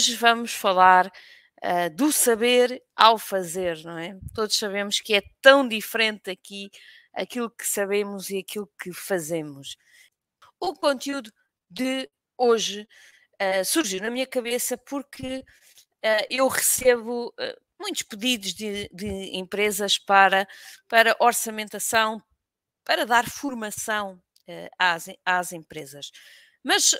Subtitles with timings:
[0.00, 1.12] hoje vamos falar
[1.62, 4.18] uh, do saber ao fazer, não é?
[4.34, 6.70] Todos sabemos que é tão diferente aqui
[7.12, 9.76] aquilo que sabemos e aquilo que fazemos.
[10.58, 11.30] O conteúdo
[11.68, 12.88] de hoje
[13.42, 15.40] uh, surgiu na minha cabeça porque
[16.02, 17.30] uh, eu recebo
[17.78, 20.48] muitos pedidos de, de, empresas para,
[20.88, 22.22] para orçamentação,
[22.86, 24.18] para dar formação
[24.78, 26.10] às, às empresas.
[26.64, 26.94] Mas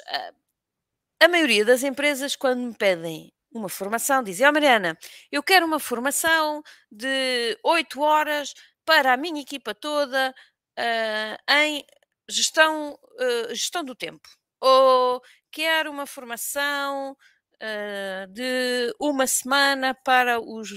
[1.20, 4.98] a maioria das empresas, quando me pedem uma formação, dizem: oh, Mariana,
[5.30, 10.34] eu quero uma formação de 8 horas para a minha equipa toda
[10.78, 11.84] uh, em
[12.28, 14.28] gestão, uh, gestão do tempo.
[14.60, 15.20] Ou
[15.52, 20.70] quero uma formação uh, de uma semana para os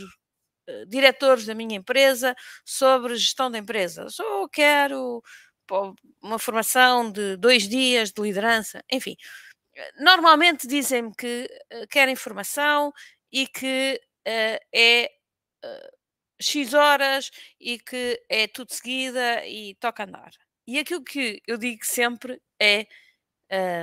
[0.87, 4.19] diretores da minha empresa sobre gestão de empresas.
[4.19, 5.21] Ou quero
[6.21, 8.83] uma formação de dois dias de liderança.
[8.91, 9.15] Enfim,
[9.99, 12.93] normalmente dizem-me que uh, querem formação
[13.31, 15.11] e que uh, é
[15.65, 15.97] uh,
[16.41, 20.31] X horas e que é tudo seguida e toca andar.
[20.67, 22.87] E aquilo que eu digo sempre é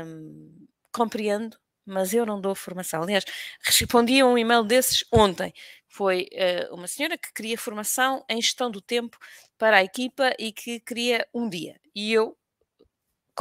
[0.05, 3.03] um, compreendo, mas eu não dou formação.
[3.03, 3.25] Aliás,
[3.63, 5.53] respondi a um e-mail desses ontem.
[5.89, 9.19] Foi uh, uma senhora que queria formação em gestão do tempo
[9.59, 11.81] para a equipa e que queria um dia.
[11.95, 12.37] E eu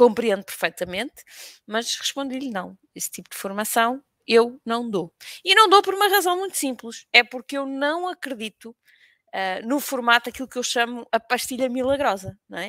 [0.00, 1.22] compreendo perfeitamente,
[1.66, 2.74] mas respondi-lhe não.
[2.94, 5.12] Esse tipo de formação eu não dou.
[5.44, 9.78] E não dou por uma razão muito simples: é porque eu não acredito uh, no
[9.78, 12.68] formato aquilo que eu chamo a pastilha milagrosa, não é?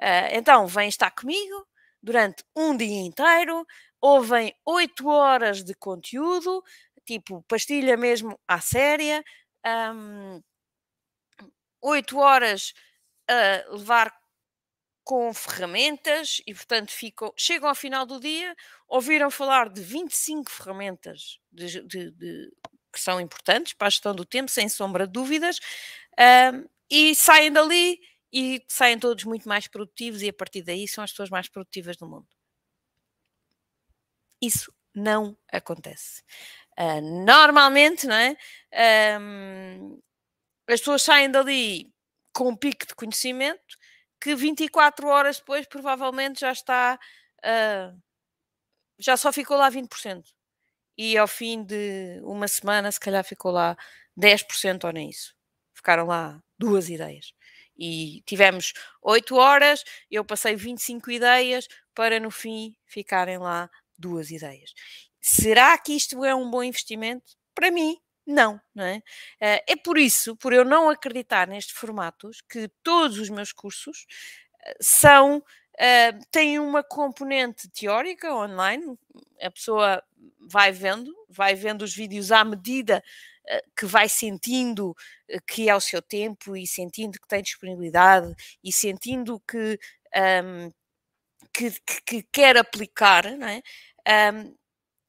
[0.00, 1.64] Uh, então, vem estar comigo
[2.02, 3.64] durante um dia inteiro,
[4.00, 6.64] ouvem oito horas de conteúdo,
[7.06, 9.22] tipo pastilha mesmo à séria,
[11.80, 12.74] oito um, horas
[13.28, 14.21] a levar
[15.04, 18.54] com ferramentas e, portanto, ficam, chegam ao final do dia,
[18.88, 22.52] ouviram falar de 25 ferramentas de, de, de,
[22.92, 25.58] que são importantes para a gestão do tempo, sem sombra de dúvidas,
[26.52, 28.00] um, e saem dali
[28.32, 31.96] e saem todos muito mais produtivos e a partir daí são as pessoas mais produtivas
[31.96, 32.26] do mundo.
[34.40, 36.22] Isso não acontece.
[36.78, 38.36] Uh, normalmente, não é?
[39.20, 40.00] Um,
[40.66, 41.92] as pessoas saem dali
[42.32, 43.76] com um pico de conhecimento
[44.22, 46.96] que 24 horas depois provavelmente já está,
[47.44, 48.00] uh,
[48.96, 50.22] já só ficou lá 20%.
[50.96, 53.76] E ao fim de uma semana, se calhar ficou lá
[54.16, 55.34] 10% ou nem isso.
[55.74, 57.34] Ficaram lá duas ideias.
[57.76, 58.72] E tivemos
[59.02, 63.68] 8 horas, eu passei 25 ideias para no fim ficarem lá
[63.98, 64.72] duas ideias.
[65.20, 67.32] Será que isto é um bom investimento?
[67.54, 69.02] Para mim, não, não é?
[69.40, 74.06] Eh, é por isso, por eu não acreditar nestes formatos, que todos os meus cursos
[74.64, 75.42] eh, são,
[76.30, 78.96] têm uma componente teórica online,
[79.40, 80.02] a pessoa
[80.38, 83.02] vai vendo, vai vendo os vídeos à medida
[83.76, 84.94] que vai sentindo
[85.46, 89.78] que é o seu tempo e sentindo que tem disponibilidade e sentindo que,
[90.44, 90.70] um,
[91.52, 93.62] que, que, que, quer aplicar, não é?
[94.32, 94.54] Um,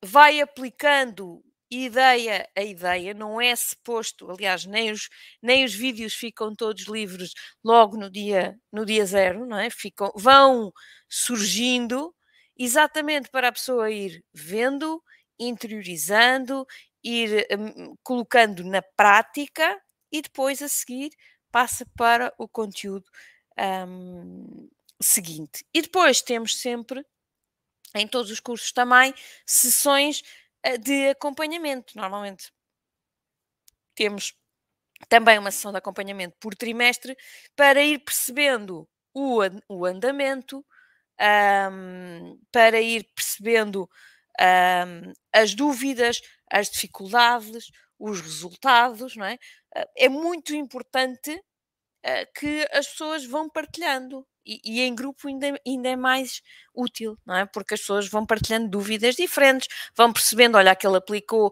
[0.03, 1.43] vai aplicando
[1.79, 5.09] ideia a ideia, não é suposto, aliás, nem os,
[5.41, 9.69] nem os vídeos ficam todos livres logo no dia, no dia zero, não é?
[9.69, 10.71] Ficam, vão
[11.09, 12.13] surgindo
[12.57, 15.01] exatamente para a pessoa ir vendo,
[15.39, 16.65] interiorizando,
[17.03, 19.79] ir um, colocando na prática
[20.11, 21.11] e depois a seguir
[21.51, 23.05] passa para o conteúdo
[23.87, 24.69] um,
[25.01, 25.65] seguinte.
[25.73, 27.05] E depois temos sempre,
[27.95, 29.13] em todos os cursos também,
[29.45, 30.23] sessões
[30.79, 31.93] de acompanhamento.
[31.95, 32.51] Normalmente
[33.95, 34.33] temos
[35.09, 37.15] também uma sessão de acompanhamento por trimestre
[37.55, 40.65] para ir percebendo o, o andamento,
[41.71, 43.89] um, para ir percebendo
[44.39, 49.37] um, as dúvidas, as dificuldades, os resultados, não é?
[49.75, 51.41] Eh, é muito importante
[52.05, 56.41] uh, que as pessoas vão partilhando e, e, em grupo ainda, ainda é mais
[56.75, 57.45] útil, não é?
[57.45, 61.51] Porque as pessoas vão partilhando dúvidas diferentes, vão percebendo, olha, aquele aplicou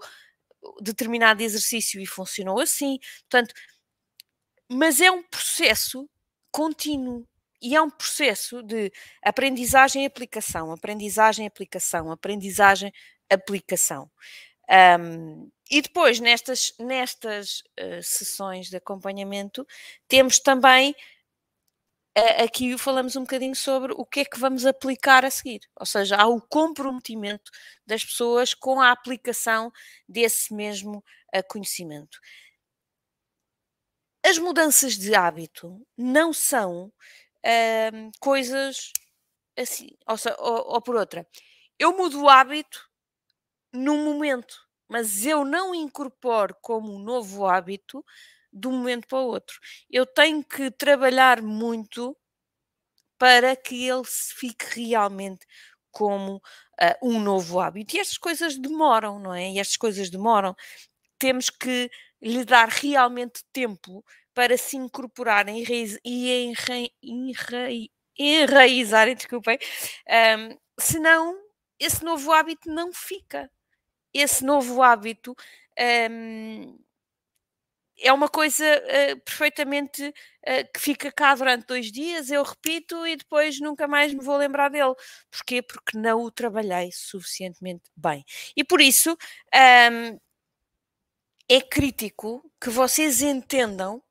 [0.81, 2.99] determinado exercício e funcionou assim.
[3.21, 3.53] Portanto,
[4.69, 6.09] mas é um processo
[6.51, 7.27] contínuo
[7.61, 8.91] e é um processo de
[9.23, 12.91] aprendizagem e aplicação, aprendizagem e aplicação, aprendizagem
[13.29, 14.09] aplicação.
[14.99, 19.65] Um, e depois, nestas, nestas uh, sessões de acompanhamento,
[20.07, 20.95] temos também
[22.43, 26.17] aqui falamos um bocadinho sobre o que é que vamos aplicar a seguir, ou seja,
[26.17, 27.49] há o comprometimento
[27.85, 29.71] das pessoas com a aplicação
[30.07, 30.97] desse mesmo
[31.33, 32.19] uh, conhecimento.
[34.23, 38.91] As mudanças de hábito não são uh, coisas
[39.57, 41.25] assim, ou, ou, ou por outra,
[41.79, 42.89] eu mudo o hábito
[43.73, 48.03] num momento, mas eu não incorporo como um novo hábito
[48.51, 49.57] de um momento para o outro.
[49.89, 52.13] Eu tenho que trabalhar muito
[53.17, 55.45] para que ele fique realmente
[55.91, 56.41] como uh,
[57.01, 57.95] um novo hábito.
[57.95, 59.51] E estas coisas demoram, não é?
[59.51, 60.53] E estas coisas demoram.
[61.17, 61.89] Temos que
[62.21, 64.03] lhe dar realmente tempo
[64.33, 67.69] para se incorporar enraiz, e enra,
[68.17, 69.57] enraizarem, desculpem,
[70.37, 71.37] um, senão
[71.79, 73.49] esse novo hábito não fica.
[74.13, 75.35] Esse novo hábito
[76.09, 76.77] um,
[78.03, 83.15] é uma coisa uh, perfeitamente uh, que fica cá durante dois dias, eu repito e
[83.15, 84.95] depois nunca mais me vou lembrar dele.
[85.29, 85.61] Porquê?
[85.61, 88.25] Porque não o trabalhei suficientemente bem.
[88.55, 90.19] E por isso um,
[91.47, 94.01] é crítico que vocês entendam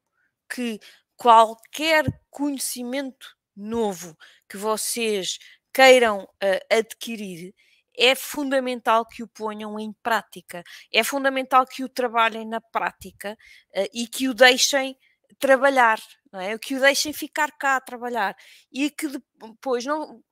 [0.49, 0.79] que
[1.17, 4.17] qualquer conhecimento novo
[4.49, 5.39] que vocês
[5.73, 7.55] queiram uh, adquirir,
[7.97, 13.37] é fundamental que o ponham em prática, é fundamental que o trabalhem na prática
[13.77, 14.97] uh, e que o deixem
[15.39, 16.01] trabalhar,
[16.33, 16.59] não é?
[16.59, 18.37] que o deixem ficar cá a trabalhar
[18.73, 20.23] e que depois não.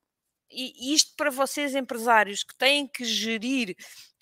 [0.51, 3.75] E isto para vocês, empresários, que têm que gerir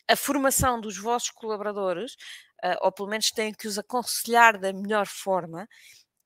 [0.09, 2.15] a formação dos vossos colaboradores,
[2.63, 5.67] uh, ou pelo menos têm que os aconselhar da melhor forma,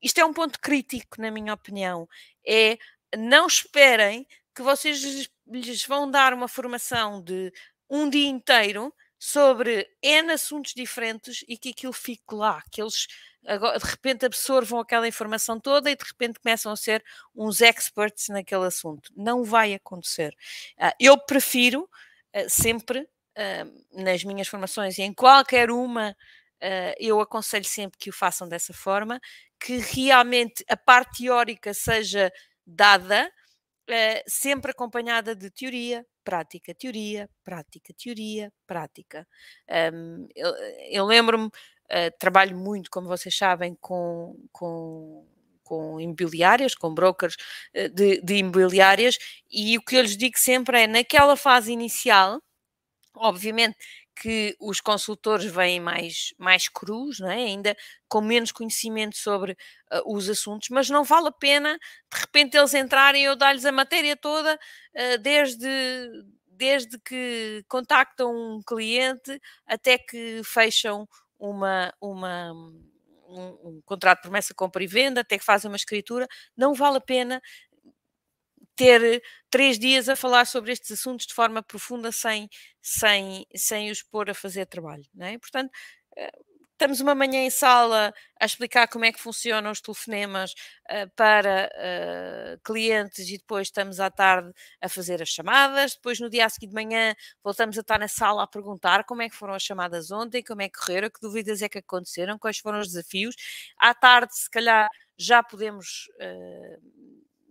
[0.02, 2.08] isto é um ponto crítico, na minha opinião.
[2.46, 2.76] É
[3.16, 7.52] não esperem que vocês lhes vão dar uma formação de
[7.88, 13.06] um dia inteiro sobre N assuntos diferentes e que aquilo fique lá, que eles
[13.46, 17.04] agora, de repente absorvam aquela informação toda e de repente começam a ser
[17.34, 19.12] uns experts naquele assunto.
[19.16, 20.34] Não vai acontecer.
[20.78, 26.16] Uh, eu prefiro uh, sempre, uh, nas minhas formações e em qualquer uma,
[26.96, 29.20] eu aconselho sempre que o façam dessa forma,
[29.58, 32.32] que realmente a parte teórica seja
[32.64, 33.28] dada,
[33.88, 39.26] uh, sempre acompanhada de teoria, prática, teoria, prática, teoria, prática.
[39.92, 40.54] Um, eu,
[40.90, 45.26] eu lembro-me, uh, trabalho muito, como vocês sabem, com, com
[45.64, 47.36] com imobiliárias, com brokers
[47.72, 49.16] eh, de, de, imobiliárias,
[49.50, 52.42] e o que eu lhes digo sempre é, naquela fase inicial,
[53.14, 53.76] obviamente
[54.14, 57.36] que os consultores vêm mais, mais crus, não é?
[57.36, 57.76] ainda
[58.08, 61.78] com menos conhecimento sobre uh, os assuntos, mas não vale a pena
[62.12, 65.68] de repente eles entrarem e eu dar-lhes a matéria toda, uh, desde,
[66.46, 71.08] desde que contactam um cliente até que fecham
[71.38, 76.28] uma, uma, um, um, contrato de promessa, compra e venda, até que fazem uma escritura,
[76.56, 77.42] não vale a pena
[78.76, 82.48] ter três dias a falar sobre estes assuntos de forma profunda sem,
[82.80, 85.04] sem, sem os pôr a fazer trabalho.
[85.14, 85.38] Não é?
[85.38, 85.70] Portanto,
[86.16, 86.30] eh,
[86.72, 90.52] estamos uma manhã em sala a explicar como é que funcionam os telefonemas
[90.90, 91.70] uh, para
[92.64, 95.94] clientes e depois estamos à tarde a fazer as chamadas.
[95.94, 99.22] Depois, no dia a seguir de manhã, voltamos a estar na sala a perguntar como
[99.22, 102.38] é que foram as chamadas ontem, como é que correram, que dúvidas é que aconteceram,
[102.38, 103.34] quais foram os desafios.
[103.78, 106.08] À tarde, se calhar, já podemos.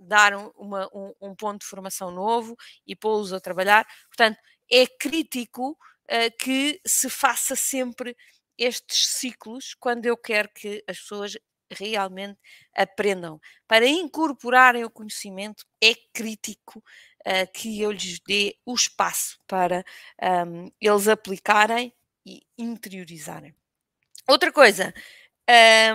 [0.02, 2.56] Dar um, uma, um, um, ponto de formação novo
[2.86, 3.86] e pô-los a trabalhar.
[4.08, 4.38] Portanto,
[4.72, 8.16] é crítico uh, que se faça sempre
[8.58, 11.38] estes ciclos quando eu quero que as pessoas
[11.72, 12.40] realmente
[12.76, 13.40] aprendam.
[13.68, 19.84] Para incorporarem o conhecimento, é crítico uh, que eu lhes dê o espaço para
[20.48, 21.94] um, eles aplicarem
[22.26, 23.56] e interiorizarem.
[24.28, 24.94] Outra coisa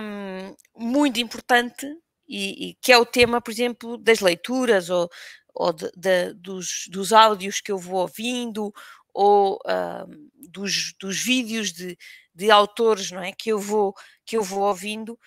[0.01, 1.87] um, muito importante
[2.27, 5.09] e, e, que é o tema, por exemplo, das leituras ou,
[5.53, 8.73] ou de, de, dos, dos áudios que eu vou ouvindo
[9.13, 11.97] ou uh, dos, dos vídeos de,
[12.35, 15.17] de autores não é, que, eu vou, que eu vou ouvindo.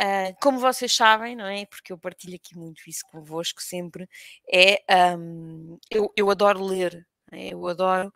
[0.00, 1.66] Uh, como vocês sabem, não é?
[1.66, 4.08] Porque eu partilho aqui muito isso convosco sempre,
[4.52, 4.82] é
[5.16, 7.52] um, eu, eu adoro ler, é?
[7.52, 8.12] eu adoro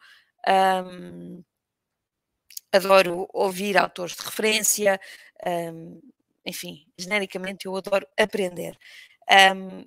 [0.48, 1.42] um,
[2.72, 5.00] adoro ouvir autores de referência,
[5.46, 6.00] um,
[6.44, 8.76] enfim, genericamente eu adoro aprender.
[9.56, 9.84] Um,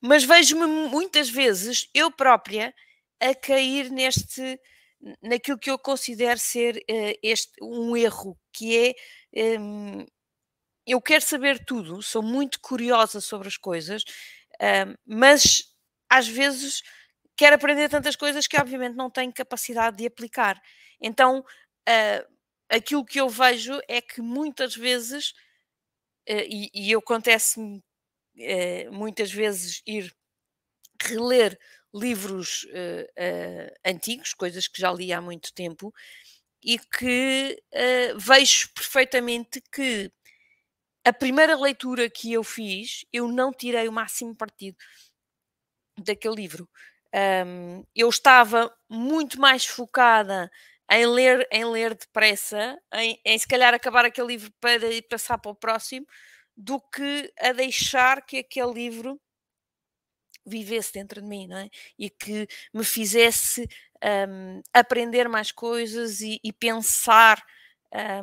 [0.00, 2.74] mas vejo-me muitas vezes, eu própria,
[3.20, 4.60] a cair neste,
[5.22, 8.94] naquilo que eu considero ser uh, este, um erro, que
[9.32, 10.04] é um,
[10.86, 14.02] eu quero saber tudo, sou muito curiosa sobre as coisas,
[14.60, 15.64] um, mas
[16.10, 16.82] às vezes
[17.36, 20.60] quero aprender tantas coisas que obviamente não tenho capacidade de aplicar.
[21.00, 22.32] Então, uh,
[22.68, 25.32] aquilo que eu vejo é que muitas vezes
[26.26, 27.82] e, e eu acontece-me
[28.38, 30.14] eh, muitas vezes ir
[31.02, 31.58] reler
[31.94, 35.92] livros uh, antigos, coisas que já li há muito tempo,
[36.62, 37.62] e que
[38.16, 40.10] vejo perfeitamente que
[41.04, 44.76] a primeira leitura que eu fiz, eu não tirei o máximo partido
[45.98, 46.68] daquele livro.
[47.14, 50.50] Um, eu estava muito mais focada
[50.90, 55.38] em ler, em ler depressa, em, em se calhar acabar aquele livro para ir passar
[55.38, 56.06] para o próximo,
[56.56, 59.20] do que a deixar que aquele livro
[60.44, 61.68] vivesse dentro de mim, não é?
[61.98, 63.68] E que me fizesse
[64.28, 67.42] um, aprender mais coisas e, e pensar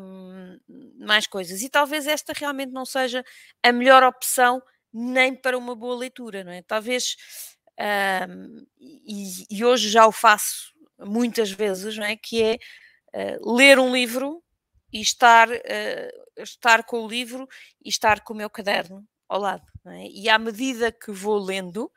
[0.02, 0.60] um,
[0.98, 1.62] mais coisas.
[1.62, 3.24] E talvez esta realmente não seja
[3.64, 4.62] a melhor opção
[4.92, 6.62] nem para uma boa leitura, não é?
[6.64, 7.16] Talvez,
[8.30, 12.16] um, e, e, hoje já o faço muitas vezes, não é?
[12.16, 12.58] Que é
[13.38, 14.44] uh, ler um livro
[14.92, 17.48] e estar, uh, estar com o livro
[17.84, 19.64] e estar com o meu caderno ao lado.
[19.86, 20.08] É?
[20.08, 21.92] E à medida que vou lendo,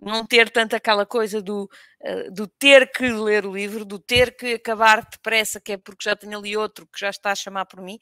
[0.00, 1.70] não ter tanto aquela coisa do,
[2.02, 6.08] uh, do ter que ler o livro, do ter que acabar depressa, que é porque
[6.08, 7.98] já tenho ali outro que já está a chamar por mim,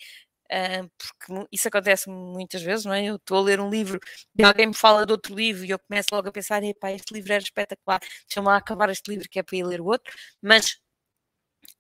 [0.97, 3.05] porque isso acontece muitas vezes, não é?
[3.05, 3.99] Eu estou a ler um livro
[4.39, 7.13] e alguém me fala de outro livro e eu começo logo a pensar, epá, este
[7.13, 10.79] livro era espetacular, deixa-me acabar este livro que é para ir ler o outro, mas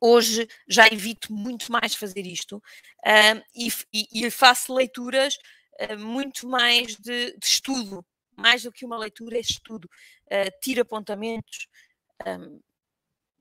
[0.00, 5.36] hoje já evito muito mais fazer isto uh, e, faço leituras
[5.80, 8.04] uh, muito mais de, de, estudo,
[8.36, 9.88] mais do que uma leitura, é estudo.
[10.60, 11.68] Tiro apontamentos,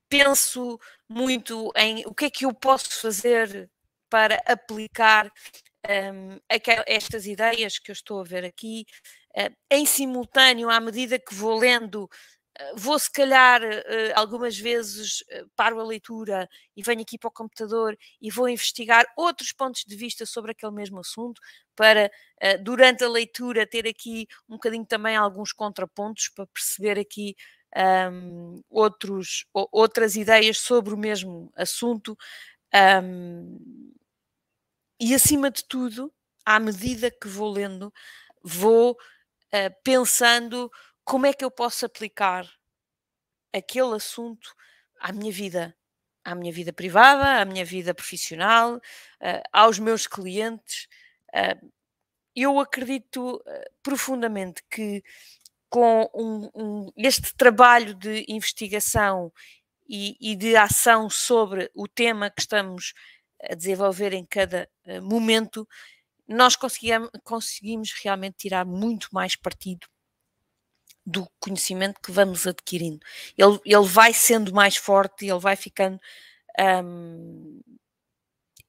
[0.08, 0.78] penso
[1.08, 3.68] muito em o que é que eu posso fazer
[4.08, 5.30] para aplicar
[5.88, 6.38] um,
[6.86, 8.84] estas ideias que eu estou a ver aqui.
[9.36, 12.08] Uh, em simultâneo, à medida que vou lendo
[12.74, 13.60] vou se calhar
[14.14, 15.22] algumas vezes
[15.54, 19.94] paro a leitura e venho aqui para o computador e vou investigar outros pontos de
[19.94, 21.40] vista sobre aquele mesmo assunto
[21.74, 22.10] para
[22.62, 27.36] durante a leitura ter aqui um bocadinho também alguns contrapontos para perceber aqui
[28.10, 32.16] um, outros, outras ideias sobre o mesmo assunto
[32.74, 33.92] um,
[35.00, 36.12] e acima de tudo
[36.44, 37.92] à medida que vou lendo
[38.42, 40.70] vou uh, pensando
[41.04, 42.48] como é que eu posso aplicar
[43.52, 44.54] aquele assunto
[45.00, 45.76] à minha vida,
[46.24, 50.86] à minha vida privada, à minha vida profissional, uh, aos meus clientes.
[51.34, 51.72] Uh,
[52.34, 53.42] eu acredito
[53.82, 55.02] profundamente que
[55.70, 59.32] com um, um, este trabalho de investigação
[59.88, 62.92] e, e, de ação sobre o tema que estamos
[63.42, 64.68] a desenvolver em cada
[65.02, 65.66] momento,
[66.26, 69.86] nós conseguimos, realmente tirar muito mais partido
[71.04, 72.98] do conhecimento que vamos adquirindo.
[73.38, 76.00] Ele, ele vai sendo mais forte, ele vai ficando.
[76.58, 77.60] Um,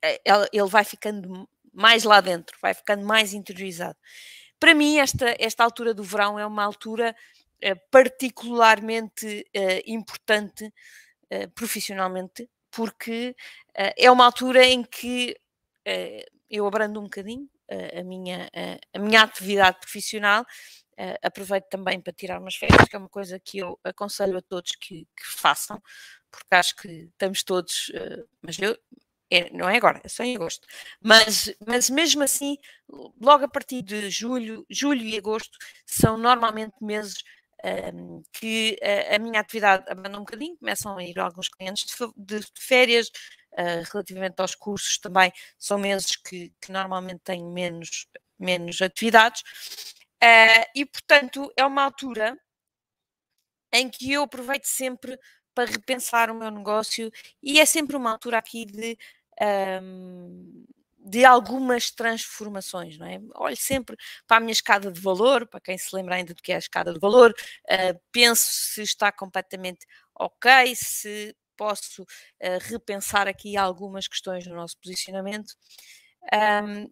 [0.04, 0.22] eh,
[0.54, 3.98] ele vai ficando mais lá dentro, vai ficando mais interiorizado.
[4.60, 7.16] Para mim, esta, esta altura do verão é uma altura
[7.64, 9.46] uh, particularmente
[9.86, 10.72] importante
[11.32, 13.36] uh, profissionalmente, porque
[13.76, 15.36] é uma altura em que
[16.50, 17.50] eu abrando um bocadinho
[17.98, 18.50] a, minha,
[18.94, 20.46] a minha atividade profissional
[21.00, 24.42] Uh, aproveito também para tirar umas férias, que é uma coisa que eu aconselho a
[24.42, 25.80] todos que, que façam,
[26.32, 28.76] porque acho que estamos todos, uh, mas eu,
[29.30, 30.68] é, não é agora, é só em agosto,
[31.00, 32.58] mas, mas mesmo assim,
[33.22, 35.56] logo a partir de julho, julho e agosto
[35.86, 37.24] são normalmente meses
[37.94, 41.86] um, que a, a, minha atividade abandona um bocadinho, começam a ir alguns clientes
[42.16, 43.10] de, de férias,
[43.54, 48.08] uh, relativamente aos cursos também, são meses que, que normalmente têm menos,
[48.40, 49.44] menos atividades,
[50.24, 52.38] Uh, e, portanto, é uma altura
[53.72, 55.18] em que eu aproveito sempre
[55.54, 57.12] para repensar o meu negócio
[57.42, 58.98] e é sempre uma altura aqui de,
[59.82, 60.66] um,
[61.08, 63.20] de algumas transformações, não é?
[63.36, 63.96] Olho sempre
[64.28, 66.60] para a minha escada de valor, para quem se lembra ainda do que é a
[66.60, 74.08] escada de valor, uh, penso se está completamente ok, se posso uh, repensar aqui algumas
[74.08, 75.54] questões no nosso posicionamento.
[76.34, 76.92] Um,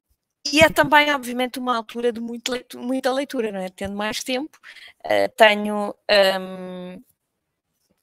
[0.52, 3.70] e é também, obviamente, uma altura de muita leitura, não é?
[3.70, 4.58] Tendo mais tempo,
[5.06, 5.94] uh, tenho,
[6.40, 7.04] um,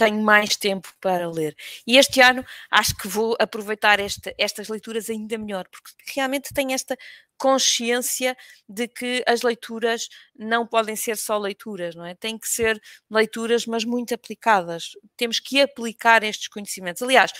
[0.04, 1.56] tenho mais tempo para ler.
[1.86, 6.72] E este ano acho que vou aproveitar esta, estas leituras ainda melhor, porque realmente tenho
[6.72, 6.96] esta
[7.38, 8.36] consciência
[8.68, 12.14] de que as leituras não podem ser só leituras, não é?
[12.14, 12.80] Tem que ser
[13.10, 14.92] leituras, mas muito aplicadas.
[15.16, 17.02] Temos que aplicar estes conhecimentos.
[17.02, 17.32] Aliás,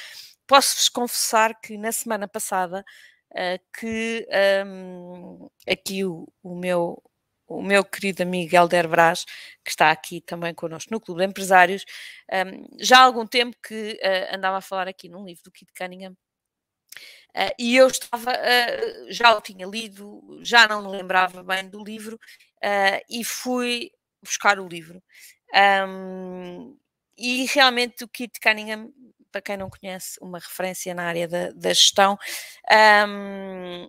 [0.47, 2.85] posso-vos confessar que na semana passada
[3.33, 4.27] uh, que
[4.67, 7.03] um, aqui o, o, meu,
[7.59, 9.25] o meu querido amigo Helder Brás,
[9.65, 11.85] que está aqui também connosco no Clube de Empresários,
[12.31, 15.73] um, já há algum tempo que uh, andava a falar aqui num livro do Kit
[15.73, 16.17] Cunningham,
[17.35, 21.83] Uh, e eu estava, uh, já o tinha lido, já não me lembrava bem do
[21.83, 22.19] livro,
[23.09, 23.91] e fui
[24.23, 25.03] buscar o livro.
[25.89, 26.77] Um,
[27.17, 28.93] e realmente o Kit Cunningham
[29.33, 32.19] para quem não conhece, uma referência na área da, da gestão.
[33.09, 33.89] Um,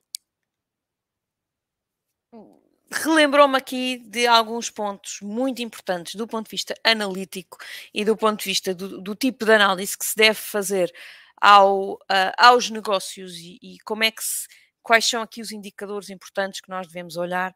[2.93, 7.57] relembrou-me aqui de alguns pontos muito importantes do ponto de vista analítico
[7.93, 10.93] e do ponto de vista do, do tipo de análise que se deve fazer
[11.41, 14.47] ao, uh, aos negócios e, e, como é que se,
[14.81, 17.53] quais são aqui os indicadores importantes que nós devemos olhar.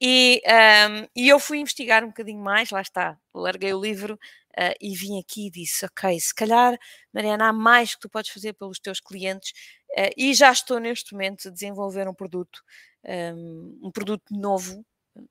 [0.00, 4.74] E, um, e eu fui investigar um bocadinho mais, lá está, larguei o livro uh,
[4.80, 6.78] e vim aqui e disse: Ok, se calhar,
[7.12, 9.52] Mariana, há mais que tu podes fazer pelos teus clientes,
[9.98, 12.62] uh, e já estou neste momento a desenvolver um produto,
[13.06, 14.84] um, produto novo,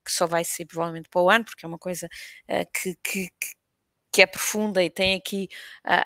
[0.05, 2.07] que só vai ser provavelmente para o ano, porque é uma coisa
[2.49, 3.29] uh, que, que,
[4.11, 5.49] que, é profunda e tem aqui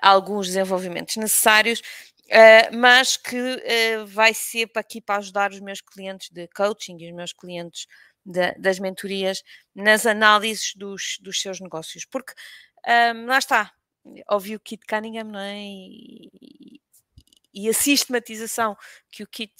[0.01, 1.81] alguns desenvolvimentos necessários.
[2.27, 6.97] Uh, mas que uh, vai ser para aqui para ajudar os meus clientes de coaching
[6.99, 7.87] e os meus clientes
[8.25, 9.41] de, das mentorias
[9.73, 12.33] nas análises dos, dos seus negócios, porque
[12.85, 13.71] um, lá está,
[14.29, 15.57] ouvi o Kit Cunningham, não é?
[15.57, 16.81] E,
[17.53, 18.77] e a sistematização
[19.09, 19.53] que o Kit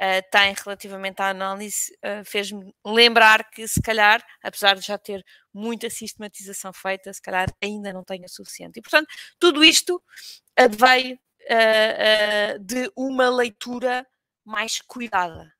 [0.00, 5.24] uh, tem relativamente à análise uh, fez-me lembrar que, se calhar, apesar de já ter
[5.52, 8.78] muita sistematização feita, se calhar ainda não tenho o suficiente.
[8.78, 9.08] E, portanto,
[9.38, 10.02] tudo isto
[10.78, 14.06] veio uh, de uma leitura
[14.44, 15.53] mais cuidada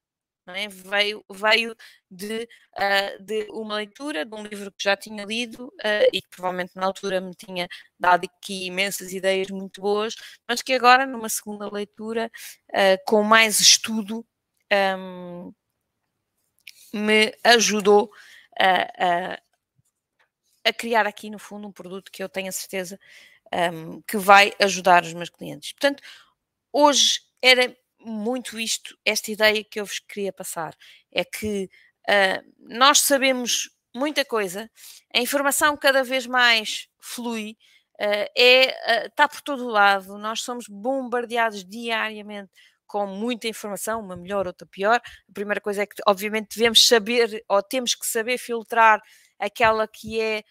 [0.49, 0.69] é?
[0.69, 1.77] veio, veio
[2.11, 6.29] de, uh, de uma leitura de um livro que já tinha lido uh, e que
[6.29, 10.15] provavelmente na altura me tinha dado aqui imensas ideias muito boas,
[10.49, 12.31] mas que agora, numa segunda leitura,
[12.71, 14.27] uh, com mais estudo,
[14.99, 15.53] um,
[16.93, 18.11] me ajudou
[18.59, 19.39] a,
[20.65, 22.99] a, criar aqui, no fundo, um produto que eu tenho a certeza
[23.53, 25.73] um, que vai ajudar os meus clientes.
[25.73, 26.03] Portanto,
[26.73, 30.75] hoje era muito isto, esta ideia que eu vos queria passar.
[31.13, 31.69] É que
[32.09, 34.71] uh, nós sabemos muita coisa,
[35.15, 37.57] a informação cada vez mais flui,
[38.01, 42.51] uh, é, está por todo lado, nós somos bombardeados diariamente
[42.87, 45.01] com muita informação, uma melhor, outra pior.
[45.29, 49.01] A primeira coisa é que, obviamente, devemos saber ou temos que saber filtrar
[49.39, 50.45] aquela que é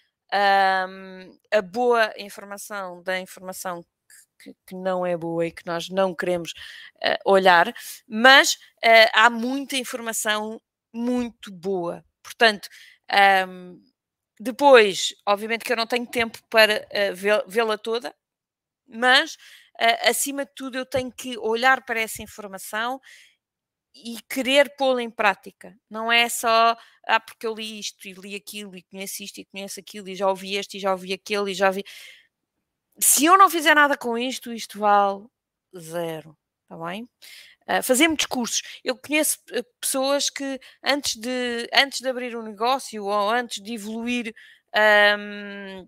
[0.88, 3.86] um, a boa informação da informação
[4.44, 6.52] que, que, não é boa e que nós não queremos
[6.98, 7.74] uh, olhar,
[8.08, 10.62] mas uh, há muita informação
[10.94, 12.04] muito boa.
[12.22, 12.68] Portanto,
[13.48, 13.82] um,
[14.40, 18.14] depois, obviamente que eu não tenho tempo para uh, vê-la toda,
[18.88, 19.38] mas
[20.08, 23.02] acima de tudo eu tenho que olhar para essa informação
[23.96, 25.78] e querer pô-la em prática.
[25.90, 26.76] Não é só,
[27.08, 30.16] ah, porque eu li isto e li aquilo e conheço isto e conheço aquilo e
[30.16, 31.84] já ouvi este e já ouvi aquele e já vi
[33.00, 35.26] se eu não fizer nada com isto, isto vale
[35.78, 37.10] zero, está bem?
[37.68, 38.62] Uh, fazer muitos cursos.
[38.84, 43.74] Eu conheço eh, pessoas que antes de, antes de abrir um negócio ou antes de
[43.74, 44.36] evoluir,
[45.18, 45.88] um,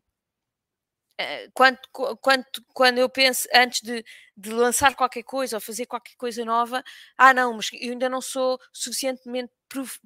[1.19, 1.79] uh, quando,
[2.21, 4.03] quando, quando eu penso antes de,
[4.37, 6.83] de lançar qualquer coisa ou fazer qualquer coisa nova,
[7.17, 9.51] ah não, mas eu ainda não sou suficientemente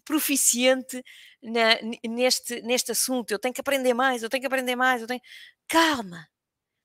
[0.04, 1.04] proficiente
[1.44, 1.76] na,
[2.08, 5.22] neste, neste assunto, eu tenho que aprender mais, eu tenho que aprender mais, eu tenho.
[5.68, 6.28] Calma,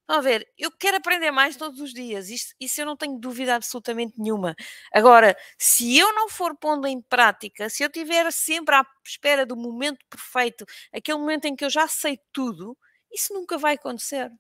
[0.04, 0.46] Estão a ver?
[0.58, 4.54] Eu quero aprender mais todos os dias, isso, isso eu não tenho dúvida absolutamente nenhuma.
[4.92, 9.56] Agora, se eu não for pondo em prática, se eu estiver sempre à espera do
[9.56, 12.76] momento perfeito, aquele momento em que eu já sei tudo,
[13.10, 14.30] isso nunca vai acontecer.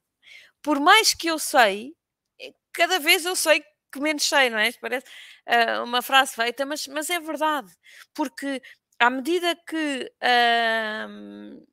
[0.62, 1.94] Por mais que eu sei,
[2.40, 4.72] eh, cada vez eu sei que menos sei, não é?
[4.80, 5.06] Parece
[5.48, 7.72] uh, uma frase feita, mas, mas é verdade,
[8.14, 8.60] porque
[8.98, 10.12] à medida que.
[10.22, 11.66] Uh,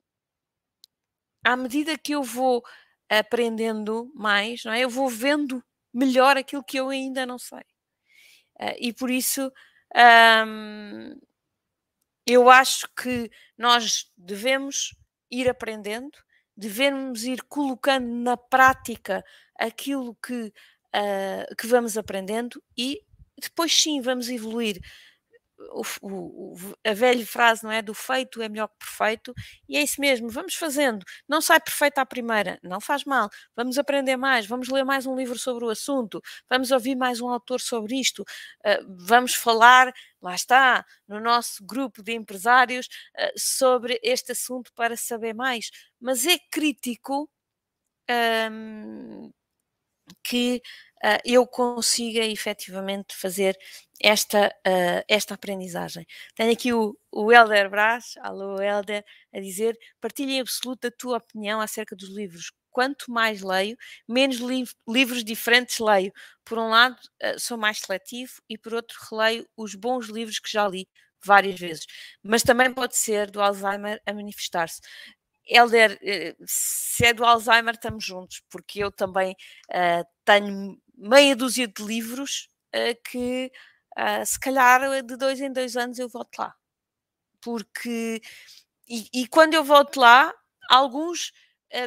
[1.43, 2.63] à medida que eu vou
[3.19, 4.81] aprendendo mais, não é?
[4.81, 7.65] Eu vou vendo melhor aquilo que eu ainda não sei.
[8.59, 9.51] Uh, e por isso
[10.47, 11.19] um,
[12.25, 14.95] eu acho que nós devemos
[15.29, 16.17] ir aprendendo,
[16.55, 19.23] devemos ir colocando na prática
[19.55, 20.53] aquilo que,
[20.95, 23.01] uh, que vamos aprendendo e
[23.37, 24.79] depois sim vamos evoluir
[25.71, 27.81] o, o, a velha frase, não é?
[27.81, 29.33] Do feito é melhor que perfeito,
[29.67, 31.05] e é isso mesmo, vamos fazendo.
[31.27, 33.29] Não sai perfeito à primeira, não faz mal.
[33.55, 37.29] Vamos aprender mais, vamos ler mais um livro sobre o assunto, vamos ouvir mais um
[37.29, 43.99] autor sobre isto, uh, vamos falar, lá está, no nosso grupo de empresários uh, sobre
[44.03, 45.69] este assunto para saber mais.
[45.99, 47.29] Mas é crítico.
[48.09, 49.31] Um,
[50.23, 50.61] que
[51.03, 53.57] uh, eu consiga efetivamente fazer
[54.03, 56.05] esta, uh, esta aprendizagem.
[56.35, 61.17] Tenho aqui o, o Helder Brás, alô Helder, a dizer: partilha em absoluto a tua
[61.17, 62.51] opinião acerca dos livros.
[62.71, 66.11] Quanto mais leio, menos li livros diferentes leio.
[66.45, 70.51] Por um lado, uh, sou mais seletivo e por outro, releio os bons livros que
[70.51, 70.87] já li
[71.23, 71.85] várias vezes.
[72.23, 74.81] Mas também pode ser do Alzheimer a manifestar-se.
[75.45, 79.35] Helder, eh, se é do Alzheimer, estamos juntos, porque eu também
[79.69, 82.47] uh, tenho meia dúzia de livros
[83.09, 83.51] que
[83.97, 86.55] uh, se calhar de dois em dois anos eu volto lá.
[87.41, 88.21] Porque,
[88.87, 90.33] e, e quando eu volto lá,
[90.69, 91.31] alguns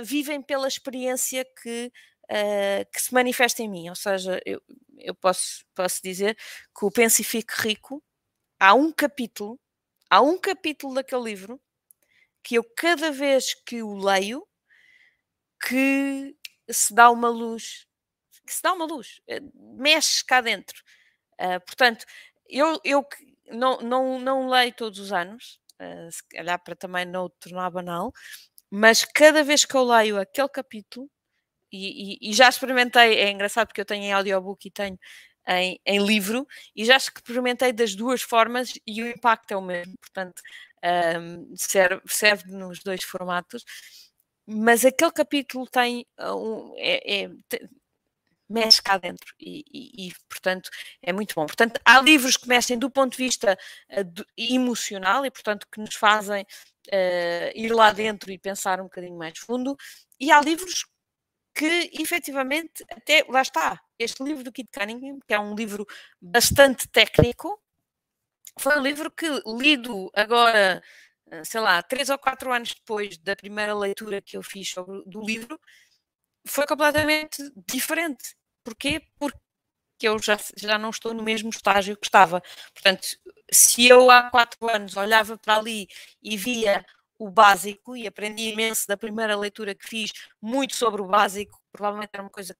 [0.03, 1.93] vivem pela experiência que
[2.25, 3.89] uh, que se manifesta em mim.
[3.89, 4.63] Ou seja, eu,
[4.99, 8.03] eu posso, posso dizer que o Pense e Fique Rico,
[8.59, 9.59] há um capítulo,
[10.11, 11.61] há um capítulo daquele livro
[12.43, 14.47] que eu cada vez que o leio,
[15.67, 16.37] que
[16.71, 17.87] se dá uma luz,
[18.47, 20.83] que se dá uma luz, eh, mexe cá dentro.
[21.41, 22.05] Uh, portanto,
[22.49, 23.07] eu, eu
[23.51, 27.71] não, não, não leio todos os anos, uh, se calhar para também não o tornar
[27.71, 28.13] banal,
[28.71, 31.11] mas cada vez que eu leio aquele capítulo,
[31.73, 34.99] e, e, e, já experimentei, é engraçado porque eu tenho em audiobook e tenho
[35.49, 39.95] em, em, livro, e já experimentei das duas formas e o impacto é o mesmo,
[40.01, 40.41] portanto
[41.21, 43.65] um, serve, serve nos dois formatos,
[44.47, 47.31] mas aquele capítulo tem um, é, é,
[48.55, 50.71] mexe cá dentro e, e, e, portanto
[51.03, 51.47] é muito bom.
[51.47, 53.59] Portanto, há livros que mexem do ponto de vista
[53.91, 59.17] uh, emocional e portanto que nos fazem uh, ir lá dentro e pensar um bocadinho
[59.19, 59.77] mais fundo
[60.19, 60.87] e há livros
[61.55, 65.87] que efetivamente até lá está este livro do Kit Cunningham que é um livro
[66.21, 67.61] bastante técnico
[68.59, 70.83] foi um livro que lido agora
[71.31, 75.03] eh, sei lá, três ou quatro anos depois da primeira leitura que eu fiz sobre,
[75.07, 75.59] do livro,
[76.47, 78.37] foi completamente diferente.
[78.65, 79.03] Porquê?
[79.19, 79.39] Porque
[80.03, 82.43] eu já, já não estou no mesmo estágio que estava.
[82.73, 83.07] Portanto,
[83.53, 85.87] se eu há quatro anos olhava para ali
[86.23, 86.85] e via
[87.19, 92.11] o básico e aprendi imenso da primeira leitura que fiz, muito sobre o básico, provavelmente
[92.13, 92.57] era uma coisa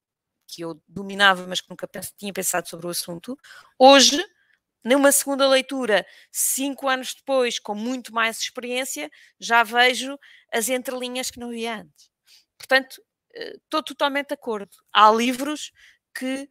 [0.47, 3.37] que eu dominava, mas que nunca tinha pensado sobre o assunto.
[3.77, 4.23] Hoje,
[4.83, 10.17] numa segunda leitura, cinco anos depois, com muito mais experiência, já vejo
[10.53, 12.09] as entrelinhas que não via antes.
[12.57, 13.01] Portanto,
[13.33, 14.71] estou totalmente de acordo.
[14.93, 15.71] Há livros
[16.17, 16.49] que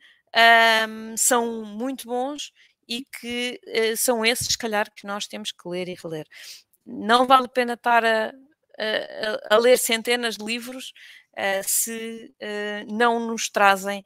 [0.89, 2.53] um, são muito bons
[2.89, 6.27] e que uh, são esses, se calhar, que nós temos que ler e reler.
[6.85, 10.93] Não vale a pena estar a, a, a ler centenas de livros
[11.33, 14.05] uh, se uh, não nos trazem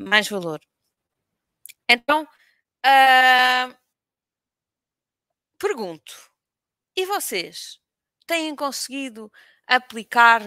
[0.00, 0.58] mais valor.
[1.86, 2.26] Então,
[5.58, 6.14] pergunto,
[6.96, 7.78] e vocês
[8.26, 9.30] têm conseguido
[9.66, 10.40] aplicar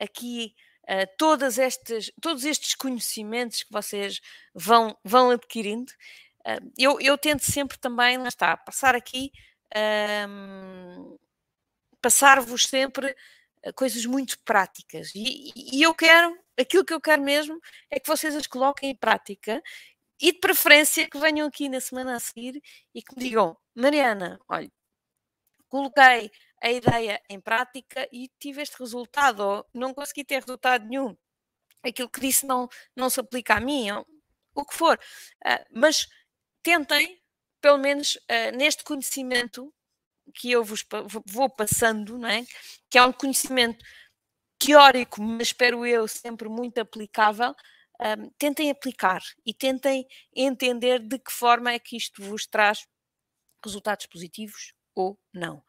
[0.00, 4.20] aqui uh, todas estas, todos estes conhecimentos que vocês
[4.54, 5.92] vão, vão adquirindo.
[6.40, 9.32] Uh, eu, eu tento sempre também, lá está, passar aqui,
[9.76, 11.18] uh,
[12.00, 13.14] passar-vos sempre
[13.64, 15.12] ah, coisas muito práticas.
[15.14, 17.58] E, e eu quero, aquilo que eu quero mesmo
[17.90, 19.62] é que vocês as coloquem em prática
[20.20, 22.62] e de preferência que venham aqui na semana a seguir
[22.94, 24.70] e que me digam, Mariana, olha,
[25.74, 26.30] coloquei
[26.62, 31.16] a ideia em prática e tive este resultado, ou não consegui ter resultado nenhum.
[31.82, 34.06] Aquilo que disse não, não se aplica a mim, ou
[34.54, 34.96] o que for.
[35.44, 36.06] Uh, mas
[36.62, 37.20] tentem,
[37.60, 39.74] pelo menos uh, neste conhecimento
[40.32, 40.84] que eu vos
[41.26, 42.44] vou passando, não é?
[42.88, 43.84] que é um conhecimento
[44.56, 47.54] teórico, mas espero eu sempre muito aplicável, um,
[47.98, 52.86] ah, tentem aplicar e tentem entender de que forma é que isto vos traz
[53.62, 55.62] resultados positivos ou não.